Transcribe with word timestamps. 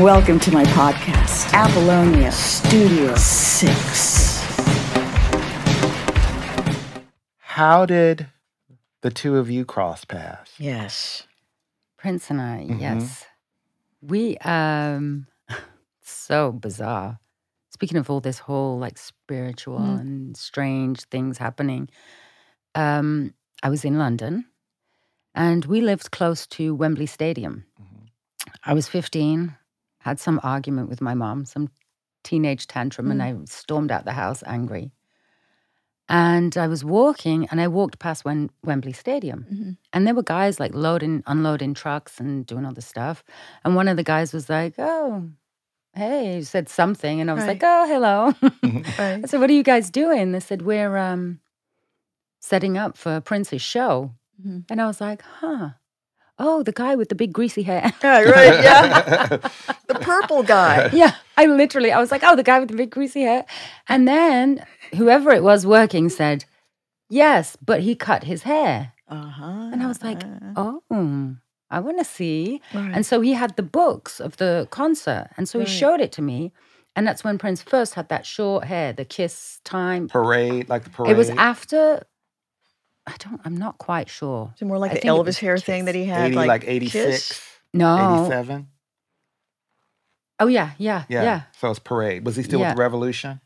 Welcome 0.00 0.40
to 0.40 0.50
my 0.52 0.64
podcast, 0.64 1.52
Apollonia 1.52 2.32
Studio 2.32 3.14
6. 3.14 4.42
How 7.38 7.84
did 7.86 8.26
the 9.02 9.10
two 9.10 9.36
of 9.36 9.50
you 9.50 9.64
cross 9.66 10.04
paths? 10.04 10.52
Yes. 10.58 11.26
Prince 11.98 12.30
and 12.30 12.40
I, 12.40 12.66
Mhm. 12.68 12.80
yes. 12.80 13.26
We 14.00 14.36
um 14.38 15.26
so 16.02 16.52
bizarre. 16.52 17.18
Speaking 17.70 17.98
of 17.98 18.08
all 18.10 18.20
this 18.20 18.38
whole 18.38 18.78
like 18.78 18.96
spiritual 18.98 19.78
Mm. 19.80 20.00
and 20.00 20.36
strange 20.36 21.02
things 21.10 21.38
happening, 21.38 21.88
um, 22.74 23.34
I 23.62 23.68
was 23.68 23.84
in 23.84 23.98
London 23.98 24.46
and 25.34 25.64
we 25.66 25.80
lived 25.80 26.10
close 26.10 26.46
to 26.48 26.74
Wembley 26.74 27.06
Stadium. 27.06 27.66
Mhm. 27.80 28.08
I 28.64 28.72
was 28.74 28.88
15, 28.88 29.56
had 30.02 30.18
some 30.20 30.40
argument 30.42 30.88
with 30.88 31.00
my 31.00 31.14
mom, 31.14 31.44
some 31.44 31.68
teenage 32.24 32.66
tantrum, 32.66 33.10
and 33.10 33.22
I 33.22 33.34
stormed 33.46 33.90
out 33.90 34.04
the 34.04 34.12
house 34.12 34.42
angry. 34.46 34.92
And 36.08 36.56
I 36.56 36.66
was 36.66 36.84
walking 36.84 37.46
and 37.50 37.60
I 37.60 37.68
walked 37.68 37.98
past 37.98 38.24
Wem- 38.24 38.50
Wembley 38.64 38.92
Stadium. 38.92 39.46
Mhm. 39.50 39.76
And 39.92 40.06
there 40.06 40.14
were 40.14 40.22
guys 40.22 40.60
like 40.60 40.74
loading, 40.74 41.22
unloading 41.26 41.74
trucks 41.74 42.20
and 42.20 42.44
doing 42.44 42.66
all 42.66 42.72
this 42.74 42.86
stuff. 42.86 43.24
And 43.64 43.74
one 43.76 43.88
of 43.88 43.96
the 43.96 44.02
guys 44.02 44.32
was 44.32 44.50
like, 44.50 44.74
Oh, 44.78 45.30
hey, 45.94 46.36
he 46.36 46.42
said 46.42 46.68
something. 46.68 47.20
And 47.20 47.30
I 47.30 47.34
was 47.34 47.46
like, 47.46 47.62
Oh, 47.64 47.86
hello. 47.88 48.34
I 48.98 49.22
said, 49.26 49.40
What 49.40 49.48
are 49.48 49.54
you 49.54 49.62
guys 49.62 49.90
doing? 49.90 50.32
They 50.32 50.40
said, 50.40 50.62
We're 50.62 50.96
um, 50.98 51.40
setting 52.40 52.76
up 52.76 52.96
for 52.98 53.16
a 53.16 53.20
Prince's 53.20 53.62
show. 53.62 54.12
Mhm. 54.44 54.64
And 54.70 54.80
I 54.82 54.86
was 54.86 55.00
like, 55.00 55.22
Huh. 55.22 55.70
Oh, 56.38 56.62
the 56.62 56.72
guy 56.72 56.94
with 56.96 57.08
the 57.08 57.14
big 57.14 57.32
greasy 57.32 57.62
hair. 57.62 57.92
Yeah, 58.02 58.20
right. 58.22 58.64
Yeah. 58.64 59.26
the 59.86 59.94
purple 60.00 60.42
guy. 60.42 60.90
yeah, 60.92 61.14
I 61.36 61.46
literally, 61.46 61.92
I 61.92 62.00
was 62.00 62.10
like, 62.10 62.22
oh, 62.24 62.34
the 62.36 62.42
guy 62.42 62.58
with 62.58 62.68
the 62.70 62.76
big 62.76 62.90
greasy 62.90 63.22
hair. 63.22 63.44
And 63.88 64.08
then 64.08 64.64
whoever 64.96 65.30
it 65.30 65.42
was 65.42 65.66
working 65.66 66.08
said, 66.08 66.44
yes, 67.08 67.56
but 67.64 67.80
he 67.80 67.94
cut 67.94 68.24
his 68.24 68.42
hair. 68.42 68.92
Uh 69.08 69.26
huh. 69.28 69.70
And 69.72 69.82
I 69.82 69.86
was 69.86 70.02
like, 70.02 70.22
oh, 70.56 70.82
I 71.70 71.80
want 71.80 71.98
to 71.98 72.04
see. 72.04 72.60
right. 72.74 72.92
And 72.94 73.04
so 73.06 73.20
he 73.20 73.34
had 73.34 73.56
the 73.56 73.62
books 73.62 74.20
of 74.20 74.36
the 74.38 74.66
concert. 74.70 75.28
And 75.36 75.48
so 75.48 75.58
he 75.60 75.66
showed 75.66 76.00
it 76.00 76.12
to 76.12 76.22
me. 76.22 76.52
And 76.96 77.06
that's 77.06 77.24
when 77.24 77.38
Prince 77.38 77.62
first 77.62 77.94
had 77.94 78.08
that 78.10 78.26
short 78.26 78.64
hair, 78.64 78.92
the 78.92 79.04
kiss 79.06 79.60
time. 79.64 80.08
Parade, 80.08 80.68
like 80.68 80.84
the 80.84 80.90
parade. 80.90 81.12
It 81.12 81.16
was 81.16 81.30
after, 81.30 82.04
I 83.06 83.14
don't, 83.18 83.40
I'm 83.44 83.56
not 83.56 83.78
quite 83.78 84.08
sure. 84.08 84.52
so 84.56 84.66
more 84.66 84.78
like 84.78 84.92
I 84.92 84.94
the 84.94 85.00
think 85.00 85.10
it 85.12 85.16
Elvis 85.20 85.26
was 85.26 85.38
hair 85.38 85.58
thing 85.58 85.86
that 85.86 85.94
he 85.94 86.04
had, 86.04 86.26
80, 86.26 86.36
like, 86.36 86.48
like, 86.48 86.60
Kiss? 86.62 86.68
86, 86.68 87.42
No. 87.74 88.22
87. 88.26 88.68
Oh, 90.40 90.46
yeah, 90.46 90.70
yeah, 90.78 91.04
Yeah. 91.08 91.22
yeah. 91.22 91.40
So 91.58 91.70
it's 91.70 91.78
parade. 91.78 92.24
Was 92.26 92.36
he 92.36 92.42
still 92.42 92.60
Yeah. 92.60 92.68
with 92.70 92.76
the 92.76 92.82
Revolution? 92.82 93.40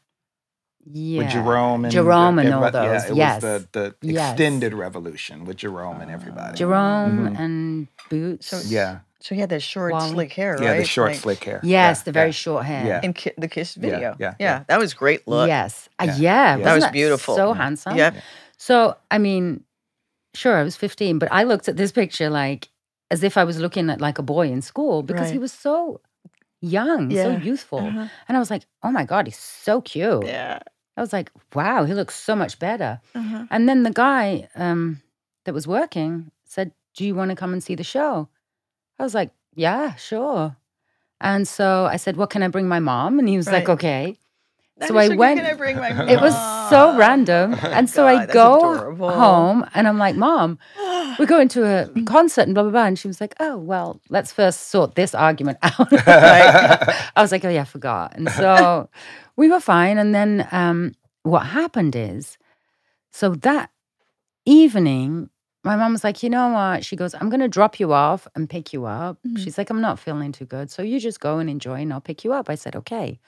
Yeah. 0.88 1.18
With 1.22 1.30
Jerome 1.30 1.84
and 1.84 1.92
Jerome 1.92 2.38
and 2.38 2.52
all 2.52 2.64
everybody? 2.64 2.88
those. 2.88 3.04
Yeah, 3.06 3.12
it 3.12 3.16
yes. 3.16 3.42
was 3.42 3.66
the, 3.72 3.94
the 4.00 4.12
Yes. 4.12 4.30
extended 4.32 4.72
Revolution 4.72 5.44
with 5.44 5.56
Jerome 5.56 6.00
and 6.00 6.10
everybody. 6.10 6.56
Jerome 6.56 7.28
Mhm. 7.34 7.38
and 7.40 7.88
Boots. 8.08 8.46
So- 8.48 8.60
Yeah. 8.66 8.98
So 9.18 9.34
he 9.34 9.40
had 9.40 9.50
that 9.50 9.62
short, 9.62 9.92
Wally. 9.92 10.10
slick 10.10 10.32
hair, 10.34 10.56
Yeah, 10.62 10.74
the 10.76 10.84
short, 10.84 11.10
Like, 11.12 11.18
slick 11.20 11.42
hair. 11.44 11.60
yes, 11.64 11.98
Yeah, 11.98 12.04
the 12.04 12.12
very 12.12 12.28
yeah. 12.28 12.32
short 12.32 12.64
hair. 12.66 12.86
Yeah. 12.86 13.00
In 13.02 13.12
Ki- 13.12 13.32
the 13.36 13.48
Kiss 13.48 13.76
Yeah, 13.76 13.80
video. 13.90 14.16
yeah, 14.20 14.34
yeah. 14.38 14.62
That 14.68 14.78
was 14.78 14.94
great 14.94 15.26
look. 15.26 15.48
Yes. 15.48 15.88
Uh, 15.98 16.04
Yeah. 16.04 16.16
yeah. 16.18 16.56
That 16.64 16.74
wasn't 16.74 16.92
beautiful. 16.92 17.34
So 17.34 17.48
Yeah. 17.48 17.54
handsome. 17.56 17.96
Yeah. 17.96 18.10
So, 18.58 18.96
I 19.10 19.18
mean, 19.18 19.64
sure, 20.34 20.56
I 20.56 20.62
was 20.62 20.76
15, 20.76 21.18
but 21.18 21.30
I 21.32 21.42
looked 21.44 21.68
at 21.68 21.76
this 21.76 21.92
picture 21.92 22.30
like 22.30 22.68
as 23.10 23.22
if 23.22 23.36
I 23.36 23.44
was 23.44 23.58
looking 23.58 23.90
at 23.90 24.00
like 24.00 24.18
a 24.18 24.22
boy 24.22 24.48
in 24.48 24.62
school 24.62 25.02
because 25.02 25.30
he 25.30 25.38
was 25.38 25.52
so 25.52 26.00
young, 26.60 27.10
so 27.14 27.36
youthful. 27.36 27.80
Uh-huh. 27.80 28.08
And 28.28 28.36
I 28.36 28.40
was 28.40 28.50
like, 28.50 28.64
oh 28.82 28.90
my 28.90 29.04
God, 29.04 29.26
he's 29.26 29.38
so 29.38 29.80
cute. 29.80 30.26
Yeah. 30.26 30.58
I 30.96 31.00
was 31.00 31.12
like, 31.12 31.30
wow, 31.54 31.84
he 31.84 31.94
looks 31.94 32.14
so 32.14 32.34
much 32.34 32.58
better. 32.58 33.00
Uh-huh. 33.14 33.44
And 33.50 33.68
then 33.68 33.82
the 33.82 33.90
guy 33.92 34.48
um, 34.56 35.02
that 35.44 35.52
was 35.54 35.66
working 35.66 36.30
said, 36.44 36.72
Do 36.96 37.04
you 37.04 37.14
want 37.14 37.30
to 37.30 37.36
come 37.36 37.52
and 37.52 37.62
see 37.62 37.74
the 37.74 37.84
show? 37.84 38.28
I 38.98 39.02
was 39.02 39.14
like, 39.14 39.30
Yeah, 39.54 39.94
sure. 39.96 40.56
And 41.20 41.46
so 41.46 41.86
I 41.86 41.96
said, 41.96 42.16
Well, 42.16 42.26
can 42.26 42.42
I 42.42 42.48
bring 42.48 42.66
my 42.66 42.80
mom? 42.80 43.18
And 43.18 43.28
he 43.28 43.36
was 43.36 43.46
like, 43.46 43.68
Okay. 43.68 44.16
That 44.78 44.88
So 44.88 44.96
I 44.96 45.08
went- 45.08 45.38
Can 45.40 45.46
I 45.46 45.54
bring 45.54 45.76
my 45.76 45.90
It 46.10 46.20
was 46.20 46.34
so 46.70 46.96
random. 46.96 47.54
And 47.76 47.88
so 47.90 48.06
I 48.06 48.12
God, 48.12 48.20
that's 48.28 48.32
go 48.32 48.56
adorable. 48.74 49.10
home 49.10 49.64
and 49.74 49.86
I'm 49.88 49.98
like, 49.98 50.16
Mom, 50.16 50.58
we're 51.18 51.26
going 51.26 51.48
to 51.50 51.64
a 51.64 52.02
concert 52.04 52.42
and 52.42 52.54
blah, 52.54 52.62
blah, 52.62 52.72
blah. 52.72 52.84
And 52.86 52.98
she 52.98 53.08
was 53.08 53.20
like, 53.20 53.34
Oh, 53.40 53.56
well, 53.58 54.00
let's 54.08 54.32
first 54.32 54.68
sort 54.68 54.94
this 54.94 55.14
argument 55.14 55.58
out. 55.62 55.92
I 55.92 57.22
was 57.22 57.32
like, 57.32 57.44
Oh, 57.44 57.48
yeah, 57.48 57.62
I 57.62 57.64
forgot. 57.64 58.16
And 58.16 58.30
so 58.30 58.88
we 59.36 59.48
were 59.50 59.60
fine. 59.60 59.98
And 59.98 60.14
then 60.14 60.46
um, 60.52 60.92
what 61.22 61.46
happened 61.46 61.94
is, 61.96 62.38
so 63.12 63.30
that 63.36 63.70
evening, 64.44 65.30
my 65.64 65.76
mom 65.76 65.92
was 65.92 66.04
like, 66.04 66.22
You 66.22 66.30
know 66.30 66.48
what? 66.50 66.84
She 66.84 66.96
goes, 66.96 67.14
I'm 67.14 67.28
going 67.28 67.40
to 67.40 67.48
drop 67.48 67.80
you 67.80 67.92
off 67.92 68.28
and 68.34 68.48
pick 68.48 68.72
you 68.72 68.84
up. 68.86 69.18
Mhm. 69.26 69.38
She's 69.38 69.58
like, 69.58 69.70
I'm 69.70 69.80
not 69.80 69.98
feeling 69.98 70.32
too 70.32 70.44
good. 70.46 70.70
So 70.70 70.82
you 70.82 71.00
just 71.00 71.20
go 71.20 71.38
and 71.38 71.50
enjoy 71.50 71.80
and 71.82 71.92
I'll 71.92 72.00
pick 72.00 72.24
you 72.24 72.32
up. 72.32 72.48
I 72.48 72.54
said, 72.54 72.76
Okay. 72.76 73.18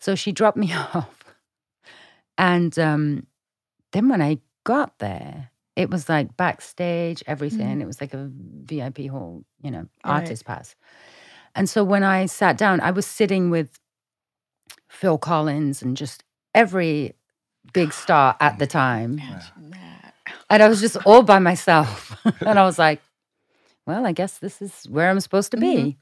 So 0.00 0.14
she 0.14 0.32
dropped 0.32 0.56
me 0.56 0.72
off. 0.94 1.19
And 2.40 2.78
um, 2.78 3.26
then 3.92 4.08
when 4.08 4.22
I 4.22 4.38
got 4.64 4.98
there, 4.98 5.50
it 5.76 5.90
was 5.90 6.08
like 6.08 6.38
backstage, 6.38 7.22
everything. 7.26 7.82
It 7.82 7.86
was 7.86 8.00
like 8.00 8.14
a 8.14 8.30
VIP 8.32 9.08
hall, 9.10 9.44
you 9.62 9.70
know, 9.70 9.86
Right. 10.06 10.14
artist 10.14 10.46
pass. 10.46 10.74
And 11.54 11.68
so 11.68 11.84
when 11.84 12.02
I 12.02 12.24
sat 12.24 12.56
down, 12.56 12.80
I 12.80 12.92
was 12.92 13.04
sitting 13.04 13.50
with 13.50 13.78
Phil 14.88 15.18
Collins 15.18 15.82
and 15.82 15.98
just 15.98 16.24
every 16.54 17.14
big 17.74 17.92
star 17.92 18.36
at 18.40 18.58
the 18.58 18.66
time. 18.66 19.18
Imagine 19.18 19.70
that. 19.72 20.14
And 20.48 20.62
I 20.62 20.68
was 20.68 20.80
just 20.80 20.96
all 21.04 21.22
by 21.22 21.40
myself. 21.40 22.16
and 22.40 22.58
I 22.58 22.64
was 22.64 22.78
like, 22.78 23.02
well, 23.86 24.06
I 24.06 24.12
guess 24.12 24.38
this 24.38 24.62
is 24.62 24.86
where 24.88 25.10
I'm 25.10 25.20
supposed 25.20 25.50
to 25.50 25.58
be. 25.58 25.98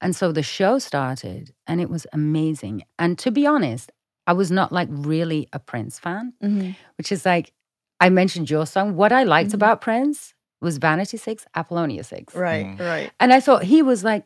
And 0.00 0.14
so 0.14 0.30
the 0.30 0.44
show 0.44 0.78
started 0.78 1.52
and 1.66 1.80
it 1.80 1.90
was 1.90 2.06
amazing. 2.12 2.84
And 3.00 3.18
to 3.18 3.32
be 3.32 3.46
honest, 3.46 3.90
I 4.26 4.32
was 4.34 4.50
not 4.50 4.72
like 4.72 4.88
really 4.90 5.48
a 5.52 5.58
Prince 5.58 5.98
fan, 5.98 6.32
Mhm. 6.42 6.76
which 6.98 7.10
is 7.12 7.24
like, 7.26 7.52
I 8.00 8.08
mentioned 8.10 8.50
your 8.50 8.66
song. 8.66 8.96
What 8.96 9.12
I 9.12 9.22
liked 9.24 9.50
Mhm. 9.50 9.54
about 9.54 9.80
Prince 9.80 10.34
was 10.60 10.78
Vanity 10.78 11.16
Six, 11.16 11.44
Apollonia 11.56 12.04
Six. 12.04 12.34
Right, 12.34 12.66
Mm. 12.66 12.80
right, 12.80 13.10
And 13.18 13.32
I 13.32 13.40
thought 13.40 13.64
he 13.64 13.82
was 13.82 14.04
like, 14.04 14.24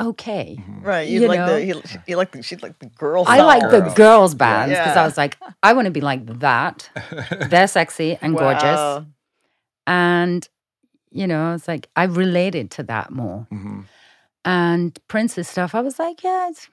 okay. 0.00 0.56
Mhm. 0.58 0.84
right. 0.84 1.08
You, 1.08 1.22
You 1.22 1.28
like 1.28 1.38
know? 1.38 1.54
the 1.54 1.64
you, 1.64 1.82
you 2.06 2.16
like 2.16 2.32
the 2.32 2.42
she's 2.42 2.62
like 2.62 2.78
the 2.78 2.86
girl. 2.86 3.24
I 3.26 3.40
like 3.42 3.62
the 3.70 3.80
Girls. 3.80 3.94
girls' 3.94 4.34
bands 4.34 4.70
because 4.72 4.96
Yeah. 4.96 5.02
I 5.02 5.04
was 5.06 5.16
like, 5.16 5.36
I 5.62 5.72
want 5.74 5.86
to 5.86 5.90
be 5.92 6.00
like 6.00 6.26
that. 6.40 6.88
They're 7.50 7.68
sexy 7.68 8.18
and 8.20 8.36
gorgeous. 8.36 9.06
And, 9.86 10.48
you 11.10 11.26
know, 11.26 11.54
it's 11.54 11.68
like 11.68 11.88
I 11.96 12.04
related 12.04 12.70
to 12.72 12.82
that 12.84 13.10
more. 13.10 13.46
Mhm. 13.52 13.84
And 14.44 14.98
Prince's 15.08 15.48
stuff, 15.48 15.74
I 15.74 15.80
was 15.80 15.98
like, 15.98 16.22
yeah, 16.24 16.48
it's, 16.50 16.68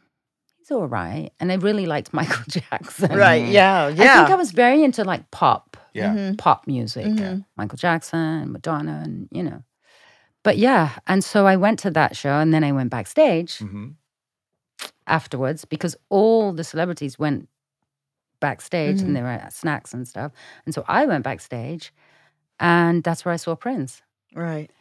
he's 0.69 0.75
all 0.75 0.87
right. 0.87 1.31
And 1.39 1.51
I 1.51 1.55
really 1.55 1.85
liked 1.85 2.13
Michael 2.19 2.43
Jackson. 2.47 3.15
Right. 3.17 3.43
Mhm. 3.43 3.51
Yeah. 3.51 3.85
I 3.85 3.93
think 3.95 4.29
I 4.29 4.35
was 4.35 4.51
very 4.51 4.83
into 4.83 5.03
like 5.03 5.29
pop, 5.31 5.77
Yeah. 5.93 6.13
Mhm. 6.13 6.37
pop 6.37 6.67
music, 6.67 7.05
Mhm. 7.05 7.45
Michael 7.57 7.77
Jackson, 7.77 8.51
Madonna, 8.51 9.01
and, 9.03 9.27
you 9.31 9.43
know. 9.43 9.63
But 10.43 10.57
yeah. 10.57 10.91
And 11.07 11.23
so 11.23 11.45
I 11.47 11.55
went 11.57 11.79
to 11.79 11.91
that 11.91 12.15
show 12.15 12.33
and 12.39 12.53
then 12.53 12.63
I 12.63 12.71
went 12.71 12.91
backstage 12.91 13.59
Mhm. 13.59 13.95
afterwards 15.07 15.65
because 15.65 15.95
all 16.09 16.53
the 16.53 16.63
celebrities 16.63 17.17
went 17.19 17.49
backstage 18.39 19.01
and 19.01 19.15
there 19.15 19.23
were 19.23 19.41
snacks 19.49 19.93
and 19.93 20.07
stuff. 20.07 20.31
And 20.65 20.73
so 20.73 20.85
I 20.87 21.05
went 21.05 21.23
backstage 21.25 21.91
and 22.59 23.03
that's 23.03 23.25
where 23.25 23.33
I 23.33 23.37
saw 23.37 23.55
Prince. 23.55 24.01
Right. 24.33 24.71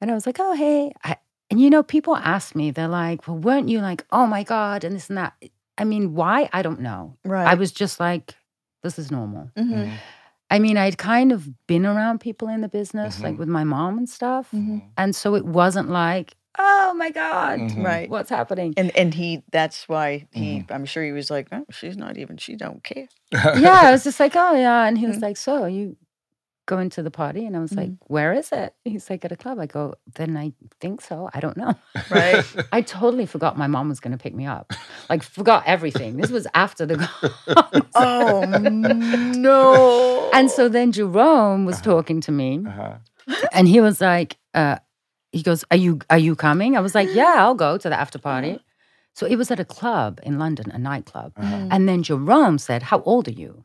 And 0.00 0.10
I 0.10 0.14
was 0.14 0.24
like, 0.26 0.38
oh, 0.40 0.54
hey. 0.54 0.92
I, 1.04 1.16
and 1.52 1.60
you 1.60 1.68
know, 1.70 1.82
people 1.82 2.16
ask 2.16 2.54
me, 2.56 2.70
they're 2.72 2.88
like, 2.88 3.28
well, 3.28 3.36
weren't 3.38 3.68
you 3.68 3.80
like, 3.80 4.04
oh 4.10 4.26
my 4.26 4.42
God, 4.42 4.82
and 4.84 4.96
this 4.96 5.08
and 5.10 5.18
that? 5.18 5.34
I 5.78 5.84
mean, 5.84 6.14
why? 6.14 6.48
I 6.52 6.62
don't 6.62 6.80
know. 6.80 7.16
Right. 7.24 7.46
I 7.46 7.54
was 7.54 7.70
just 7.72 8.00
like, 8.00 8.34
this 8.82 8.98
is 8.98 9.10
normal. 9.10 9.50
Mhm. 9.56 9.70
Mhm. 9.72 9.92
I 10.50 10.58
mean, 10.58 10.76
I'd 10.76 10.98
kind 10.98 11.30
of 11.32 11.48
been 11.66 11.86
around 11.86 12.20
people 12.20 12.48
in 12.48 12.60
the 12.62 12.68
business, 12.68 13.20
like 13.22 13.34
Mhm. 13.34 13.38
with 13.38 13.48
my 13.48 13.64
mom 13.64 13.98
and 13.98 14.08
stuff. 14.08 14.48
Mhm. 14.52 14.82
And 14.96 15.14
so 15.14 15.34
it 15.34 15.44
wasn't 15.46 15.88
like, 15.90 16.36
oh 16.58 16.92
my 16.94 17.10
God, 17.10 17.58
Mhm. 17.60 17.84
Right. 17.84 18.10
what's 18.10 18.28
happening? 18.28 18.74
And 18.76 18.90
and 18.96 19.14
he 19.14 19.42
that's 19.50 19.88
why 19.88 20.26
he 20.32 20.58
Mm-hmm. 20.60 20.72
I'm 20.72 20.84
sure 20.84 21.02
he 21.04 21.12
was 21.12 21.30
like, 21.30 21.48
oh, 21.52 21.64
she's 21.70 21.96
not 21.96 22.18
even 22.18 22.36
she 22.36 22.56
don't 22.56 22.82
care. 22.84 23.08
yeah, 23.56 23.80
I 23.88 23.90
was 23.92 24.04
just 24.04 24.20
like, 24.20 24.36
oh 24.36 24.54
yeah. 24.54 24.84
And 24.86 24.98
he 24.98 25.06
was 25.06 25.16
Mhm. 25.18 25.22
like, 25.22 25.36
so 25.38 25.64
you 25.66 25.96
going 26.66 26.90
to 26.90 27.02
the 27.02 27.10
party? 27.10 27.44
And 27.46 27.56
I 27.56 27.60
was 27.60 27.72
like, 27.74 27.90
where 28.06 28.32
is 28.32 28.50
it? 28.52 28.74
He's 28.84 29.08
like, 29.10 29.24
at 29.24 29.32
a 29.32 29.36
club. 29.36 29.58
I 29.58 29.66
go, 29.66 29.94
then 30.14 30.36
I 30.36 30.52
think 30.80 31.00
so. 31.00 31.28
I 31.34 31.40
don't 31.40 31.56
know. 31.56 31.74
Right. 32.10 32.44
I 32.72 32.80
totally 32.82 33.26
forgot 33.26 33.56
my 33.58 33.66
mom 33.66 33.88
was 33.88 34.00
going 34.00 34.12
to 34.12 34.18
pick 34.18 34.34
me 34.34 34.46
up. 34.46 34.72
Like, 35.10 35.22
forgot 35.22 35.64
everything. 35.66 36.16
This 36.16 36.30
was 36.30 36.46
after 36.54 36.86
the. 36.86 37.08
oh 37.94 38.42
no. 39.36 40.30
and 40.32 40.50
so 40.50 40.68
then 40.68 40.92
Jerome 40.92 41.64
was 41.64 41.80
talking 41.80 42.20
to 42.22 42.32
me, 42.32 42.64
Uh-huh. 42.66 42.96
and 43.52 43.68
he 43.68 43.80
was 43.80 44.00
like, 44.00 44.36
uh, 44.54 44.76
he 45.32 45.42
goes, 45.42 45.64
"Are 45.70 45.76
you 45.76 46.00
are 46.10 46.18
you 46.18 46.36
coming?" 46.36 46.76
I 46.76 46.80
was 46.80 46.94
like, 46.94 47.08
"Yeah, 47.14 47.34
I'll 47.38 47.54
go 47.54 47.78
to 47.78 47.88
the 47.88 47.98
after 47.98 48.18
party." 48.18 48.60
So 49.14 49.26
it 49.26 49.36
was 49.36 49.50
at 49.50 49.60
a 49.60 49.64
club 49.64 50.20
in 50.22 50.38
London, 50.38 50.70
a 50.70 50.78
nightclub. 50.78 51.32
And 51.36 51.88
then 51.88 52.02
Jerome 52.02 52.58
said, 52.58 52.82
"How 52.82 53.00
old 53.02 53.28
are 53.28 53.32
you?" 53.32 53.64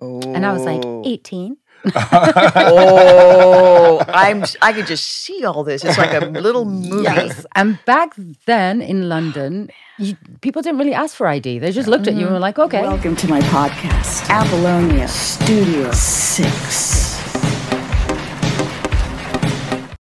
And 0.00 0.44
I 0.44 0.52
was 0.52 0.62
like, 0.64 0.82
Oh. 0.84 1.02
18. 1.06 1.56
Oh, 1.94 4.02
I'm. 4.08 4.44
I 4.62 4.72
could 4.72 4.86
just 4.86 5.04
see 5.04 5.44
all 5.44 5.64
this. 5.64 5.84
It's 5.84 5.98
like 5.98 6.14
a 6.14 6.26
little 6.26 6.64
movie. 6.64 7.02
Yes. 7.02 7.44
And 7.54 7.78
back 7.84 8.14
then 8.46 8.82
in 8.82 9.08
London, 9.08 9.70
you, 9.98 10.16
people 10.40 10.62
didn't 10.62 10.78
really 10.78 10.94
ask 10.94 11.16
for 11.16 11.26
ID. 11.26 11.58
They 11.58 11.72
just 11.72 11.88
looked 11.88 12.08
at 12.08 12.14
you 12.14 12.26
and 12.26 12.34
were 12.34 12.40
like, 12.40 12.58
okay. 12.58 12.82
Welcome 12.82 13.16
to 13.16 13.28
my 13.28 13.40
podcast, 13.42 14.28
Apollonia 14.30 15.08
Studio 15.08 15.90
6. 15.92 17.13